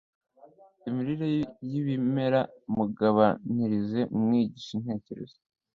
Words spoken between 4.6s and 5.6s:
intekerezo